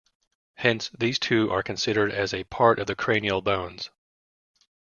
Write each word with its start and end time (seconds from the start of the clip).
Hence, 0.55 0.89
these 0.97 1.19
two 1.19 1.51
are 1.51 1.61
considered 1.61 2.11
as 2.11 2.33
a 2.33 2.43
part 2.45 2.79
of 2.79 2.87
the 2.87 2.95
cranial 2.95 3.43
bones. 3.43 3.91